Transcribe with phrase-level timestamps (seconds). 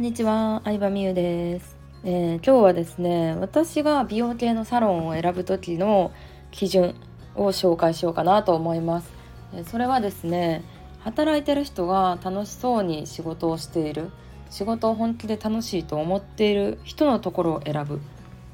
[0.00, 6.10] んにちは、相葉美優です、えー、今日はですね、私が美容系のサロンを選ぶ時の
[6.50, 6.94] 基準
[7.34, 9.12] を紹介しようかなと思います。
[9.52, 10.64] えそれはですね、
[11.00, 14.08] 働いてる人が楽しそうに仕事をしている、
[14.48, 17.98] 仕事を本気で楽しいと思っている人のところを選ぶっ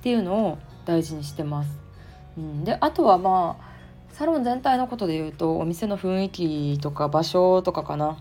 [0.00, 1.78] ていうのを大事にしてます。
[2.38, 8.16] うん、で、あとはまあサロン全体のことで言うとお店の雰囲気とか場所とかかな。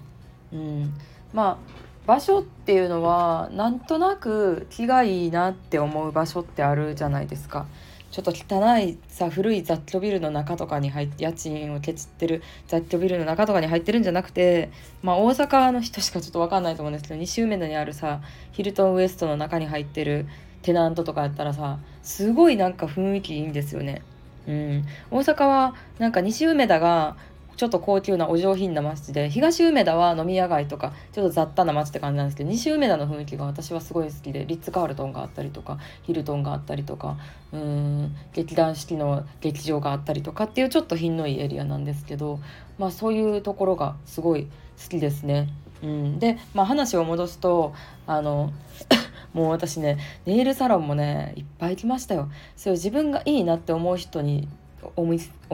[0.51, 0.93] うん、
[1.31, 7.65] まあ場所っていうのはなんとなく気がいいなって思う場所ってあるじゃないですか。
[8.13, 14.69] ちょっと汚いさ古い雑居ビルの中とかに入って家賃をケチってる雑居ビルの中とかに入ってるんじゃなくて
[15.01, 20.27] まあ大阪の人しかちょっと分かんないと思うんですけど西梅田にあるさヒルトンウエストの中に入ってる
[20.61, 24.03] テナントとかやったらさすごいなんか雰囲気いいんですよね。
[24.47, 27.15] うん、大阪はなんか西梅田が
[27.55, 37.17] ちょっと高級なお上品な街で東梅田は飲み屋街とかちょっと雑多な街って感じなんですけど西梅田の雰囲気が私はすごい好きでリッツ・カールトンがあったりとかヒルトンがあったりとか
[37.51, 42.39] うん劇団四季の劇場があったりとかっていうちょっと品のいいエリアなんですけど、
[42.77, 44.47] まあ、そういうところがすごい
[44.81, 45.49] 好きですね。
[45.83, 47.73] うん、で、まあ、話を戻すと
[48.07, 48.53] あの
[49.33, 52.29] もう私ねネイルサロンもねいっぱい来ましたよ。
[52.55, 54.47] そういう自分がいいなって思う人に
[54.95, 55.05] お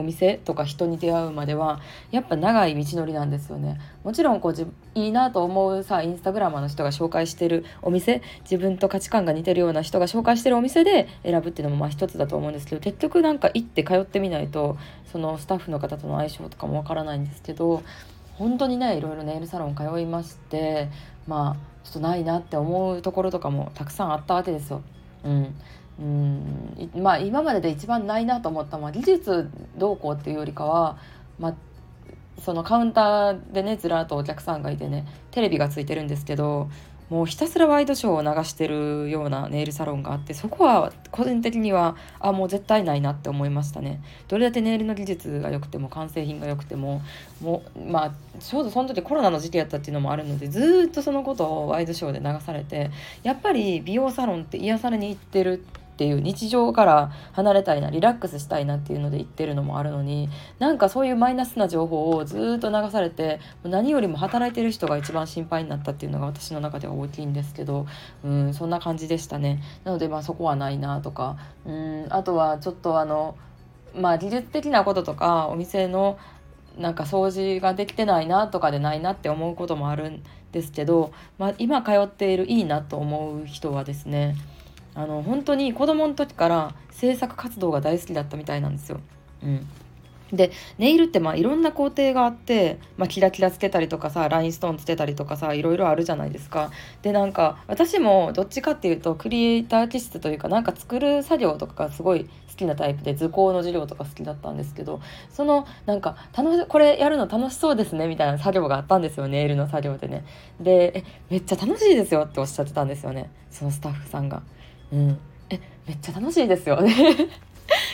[0.02, 14.78] 店とか人に出会うまではやっぱ長い道のりなんですよねもちろんこういいなと思うさインスタグラマーの人が紹介してるお店自分と価値観が似てるような人が紹介してるお店で選ぶっていうのもまあ一つだと思うんですけど結局なんか行って通ってみないと
[15.12, 17.82] そのスタッフの方との相性とかもわからないんですけど
[18.34, 20.88] 本当にねいろいろネイルサロン通いまして
[21.26, 24.82] まあちょっとないなって思うところとかもたくさんあったわけですよ。
[25.24, 25.54] うん、
[26.00, 26.90] うん。
[26.96, 30.98] まあ今までで一番ないなと思ったのは技術どうこうっていうよりかは、
[31.38, 31.54] まあ、
[32.40, 36.70] そのカウンターでねずらっとお客さんがいてねテレビがついてるんですけど
[37.10, 44.00] もうひたすらワイドショーを流してるようなネイルサロンがあってそこは個人的にはあもう絶対ないなって思いましたね。
[44.28, 47.02] どれだけネイルの技術が良くても完成品が良くても
[47.42, 52.92] もうまあちょうどその時コロナの時期やったっていうのもあるのでずっとそのことをワイドショーで流されて
[53.24, 55.64] やっぱり美容サロンって癒されに行ってる
[56.00, 67.86] っていう日常から離れたいなリラックスしたいなっていうので言ってるのもあるのになんかそういうマイナスな情報をずっと流されて何よりも働いてる人が一番心配になったっていうのが私の中では大きいんですけど
[68.24, 69.62] うんそんな感じでしたね。
[69.84, 73.36] なのでまあそこはないなとかうんあとはちょっとあの
[73.94, 76.16] まあ技術的なこととかお店の
[76.78, 84.34] なんか掃除ができてないなとかでないなって思うこともあるんですけど、まあ、今通っているいいなと思う人はですね
[84.94, 89.00] あの本当に子供の時から制作活動が大好きだったみたいなんですよ。
[89.42, 89.66] うん
[90.32, 96.70] でネイルってまあいろんな工程があって、まあ、キラキラつけたりとかさラインストーンつけたりとかさいろいろあるじゃないですか。
[97.02, 110.24] でなんか私もどっちかっていうとクリエイター気質というかなんか作る作業とかがすごい好きなタイプで図工の授業とか好きだったんですけどそのなんか楽しこれやるの楽しそうですねみたいな作業があったんですよネイルの作業でね。
[110.60, 114.42] でめっちゃ楽しいですよっておっしゃってたんですよねそのスタッフさんが。
[114.92, 115.18] うん、
[115.48, 116.92] えめっちゃ楽しいですよね。
[117.12, 117.28] って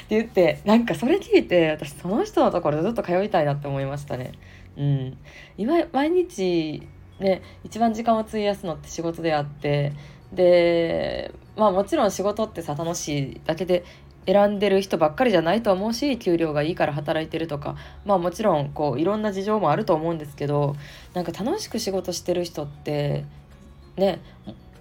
[0.08, 4.32] 言ってなんかそれ聞いて私その人のところずっと通いたいなって思いましたね。
[4.76, 5.16] うん、
[5.56, 6.86] 今毎日
[7.18, 9.92] ね一番時間を費やすのって仕事であって
[10.32, 13.84] でまあもちろん仕事ってさ楽しいだけで
[14.26, 20.76] 選んでる人ばっかりじゃないと思うし給料がいいから働いてるとかまあもちろんこういろんな事情もあると思うんですけど
[21.14, 23.24] なんか楽しく仕事してる人って
[23.96, 24.20] ね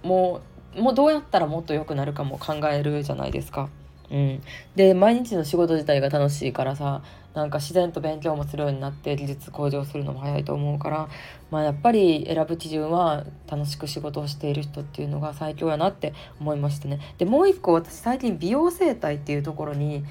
[0.02, 3.68] もうもうどうやったらもっと良くなるかも考えるじゃないですか。
[4.10, 4.42] うん、
[4.76, 7.02] で毎日の仕事自体が楽しいからさ
[7.34, 11.08] なんか自然と勉強もするようになって技術向上するのも早いと思うから、
[11.50, 16.98] まあ、やっぱり選ぶ基準は楽しく仕事をしている人っていうのが最強やなって思いましたね。
[17.18, 20.04] でもう一個私最近美容整体っていうところに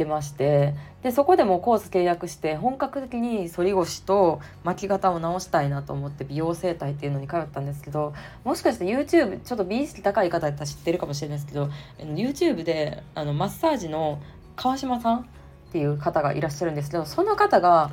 [0.00, 8.14] ってましてでそこでもコース契約して本格的に反り腰と巻き方を直したいなと思って美容整体っていうのに通ったんですけど
[8.44, 14.22] もしかして YouTube ちょっと美意識高い方やったら知ってるかもしれないですけど YouTube であのマッサージの
[14.56, 15.24] 川島さんっ
[15.72, 17.90] ていう方がいらっしゃるんですけどその方が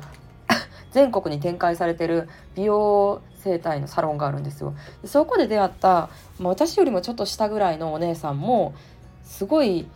[0.92, 4.74] 全国に展開されてる美容整体のサロンがあるんですよ。
[5.04, 8.74] そこで出会った、まあ、私よりもちょっと下ぐらいのお姉さんも
[9.24, 9.86] すごい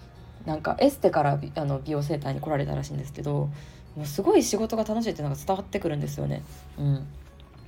[0.47, 3.49] なんかエステからあの美容整体に来られたらしいんですけど
[3.97, 6.43] もうすごい仕事が楽しいっていうのが伝わってくるんですよね。
[6.79, 7.07] うん、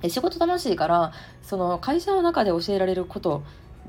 [0.01, 3.43] で仕事楽しいからその会社の中で教えられること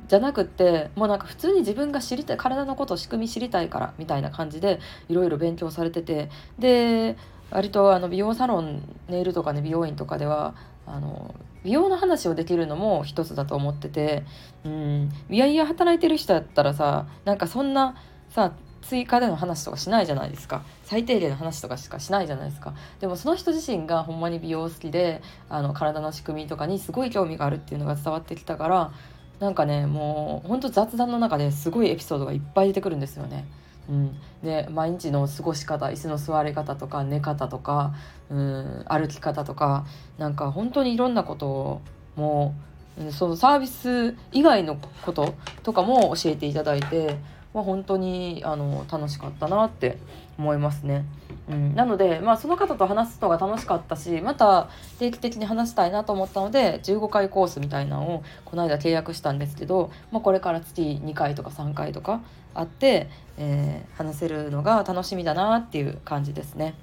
[0.08, 6.30] じゃなくってもうなんか普通に自分が知りたい体のこと仕組み知りたいからみたいな感じでいろいろ勉強されてて。
[6.58, 7.16] で
[7.50, 10.54] 割とあの美容サロンネイルとかね美容院とかでは
[10.84, 11.32] あの
[11.64, 14.24] 美容の話をできるのも一つだと思ってて。
[14.64, 15.10] うん。
[15.30, 17.96] いやいや働いてる人だったらさなんかそんな
[18.30, 18.52] さ
[18.88, 20.62] 追加での話とかしないじゃないですか。
[20.84, 22.74] 最低限の話とかしかしないじゃないですか。
[23.00, 28.92] でもその人自身がほんまに美容好きであの体の仕組みとかにすごい興味があるっていうのが伝わってきたから
[29.40, 33.44] なんかねもうほんと雑談の中ですごいエピソードがいっぱい出てくるんですよね。
[33.88, 37.94] うん、で毎日の過ごし方椅子の座り方とか寝方とか
[38.30, 39.86] うん歩き方とか
[40.18, 41.80] なんか本当にいろんなことを
[42.16, 42.54] も
[42.98, 47.18] うそのサービス以外のこととかも教えていただいて、
[47.56, 49.96] まあ、本当にあの楽しかったなって
[50.38, 51.06] 思いますね。
[51.48, 54.68] うん、なので、まあ、その方と話すのが楽しかったしまた
[54.98, 62.20] 定期的に話したいなと思ったので15回コースみたいなのをこの間契約したんですけど、まあ、これから月2回とか3回とか
[62.52, 63.08] あって、
[63.38, 66.74] えー、話せるのが楽しみだなっていう感じですね。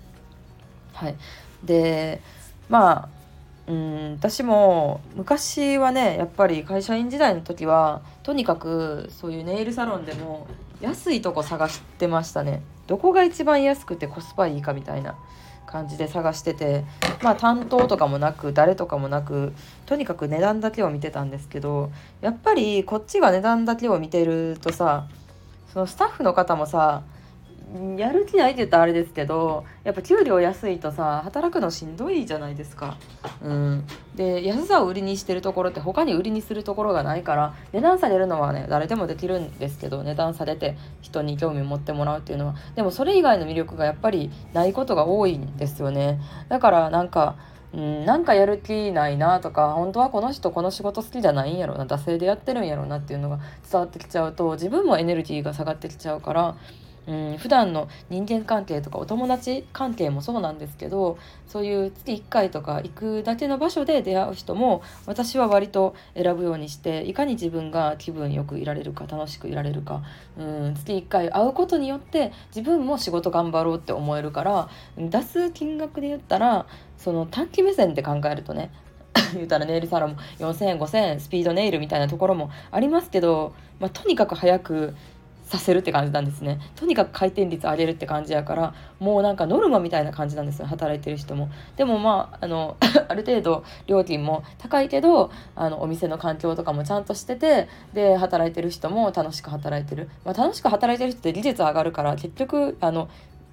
[0.94, 1.16] はい、
[1.64, 2.20] で
[2.68, 3.10] まあ
[3.68, 10.48] うん私も昔はねやっぱり会社員時代の時はとにかくそういうネイルサロンでも
[10.82, 12.62] 安いとこ探してましたね。
[12.88, 15.16] どこが一番安くてコスパいいかみたいな
[15.66, 16.84] 感じで探してて
[17.22, 19.54] まあ担当とかもなく誰とかもなく
[19.86, 25.08] とにかく値段だけを見てたんですけどやっぱりこっちが値段だけを見てるとさ
[25.72, 27.04] そのスタッフの方もさ
[27.98, 32.98] やる気ないって言ったらあれですけどやっぱ給料安いとさ働くのしんどいじゃないですか。
[33.42, 46.20] うん、で安さを売りにしてるところって他に売りにするところがないから値段下げるのはね誰でもできるんですけど値段下げて人に興味を持ってもらうっていうのはでもそれ以外の魅力がやっぱりないことが多いんですよね。
[46.50, 47.36] だからなんか
[47.74, 53.40] うん、なんかやる気ないなとか本当はこの人この仕事好きじゃないんやろな惰性でやってるんやろなっていうのが
[53.70, 56.56] 伝わってきちゃうと自分もエネルギーが下がってきちゃうから
[57.06, 61.18] うん、普段の人間関係とかお友達関係もそうなんですけど
[61.48, 70.02] そういう月1回とか行くだけの場所で出会う人も私は割と選ぶようにしていかに自分が気分よくいられるか楽しくいられるか、
[70.38, 76.66] うん、月1回会うことによって自分も仕事頑張ろうって思えるから出す金額で言ったら
[76.98, 78.72] その短期目線で考えるとね
[79.36, 84.96] 言うたらネイルサロンも4000円5000円スピードネイルみたいなところもありますけど、まあ、とにかく早く
[85.46, 86.60] させるって感じなんですね。
[86.76, 91.50] とにかく回転率上げるって感じやからもうなんかノルマみたいな感じなんですよ働いてる人も。
[91.76, 103.10] でもまああの ある程度料金も高いけどあのお店の環境とかもちゃんとしててで働いてる人も楽しく働いてる、まあ、楽しく働いてる人って技術上がるから結局あの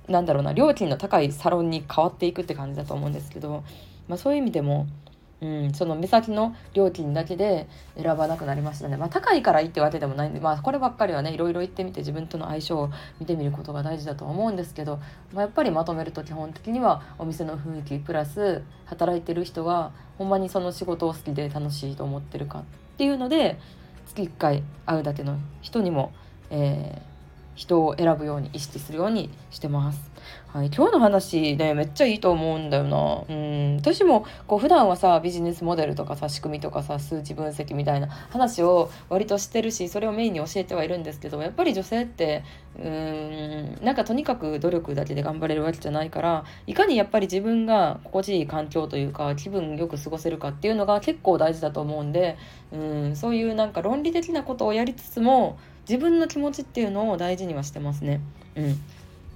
[0.08, 3.62] なんだろうな料金の高いサロンに変わっていくって感じだと思うんですけど、
[4.08, 4.86] まあ、そういう意味でも
[5.42, 7.66] うん、その目先の料金だけで
[7.96, 8.96] 選ばなくなりましたね。
[8.96, 14.98] まあ高いからいいってわけでもないんで、まあこればっかりはね、いろいろ行ってみて自分との相性を見てみることが大事だと思うんですけど、
[15.32, 22.62] まあ、やっぱりまとめると基本的にはお店の雰囲気プラス働いてる人がほんまにその仕事を好きで楽しいと思ってるかっ
[22.98, 23.58] ていうので、
[24.06, 26.12] 月1回会うだけの人にも、
[26.50, 27.10] えー、
[27.60, 30.10] 人を選ぶように意識するようにしてます。
[30.48, 33.22] はい、今日の話ねめっちゃいいと思うんだよな。
[33.28, 42.42] うん私もこう普段はさビジネスモデルとかさ仕組みとかさ数値分析みたいな話を割としてるしそれをメインに教えてはいるんですけどやっぱり女性って
[42.78, 52.38] うんなんかとにかく努力だけで頑張れるわけじゃないからいかにやっぱり自分が心地いい環境というか気分よく過ごせるかっていうのが結構大事だと思うんで
[52.72, 52.78] う
[53.10, 55.58] んそういうなんか論理的なことをやりつつも
[55.90, 58.20] 自分の気持ちっていうのを大事にはしてますね。
[58.54, 58.80] うん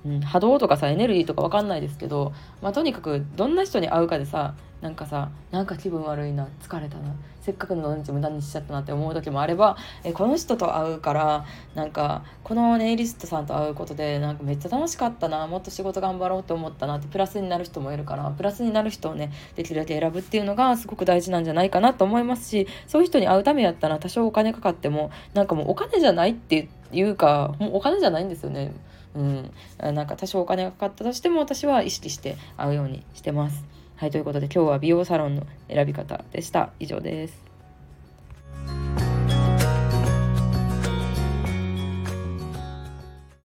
[0.05, 2.33] うん、波動とかさエネルギーとか分かんないですけど、
[2.63, 28.73] まあ、とにかくどんな人に会うかでさなんかさなんか気分悪いな疲れたなせっかくの土日無駄にしちゃったなって思う時もあればえこの人と会うからなんかこのネイリストさんと会うことでなんかめっちゃ楽しかったなもっと仕事頑張ろうって思ったなってプラスになる人もいるからプラスになる人をねできるだけ選ぶっていうのがすごく大事なんじゃないかなと思いますしそういう人に会うためやったら多少お金かかってもなんかもうお金じゃないっていうかもうお金じゃないんですよね。
[29.15, 33.65] うん、なんか多少お金がかかったとしても私は意識して会うようにしてます。
[33.97, 36.71] はい、ということで今日は美容サロンの選び方でした。
[36.81, 37.44] 以上です。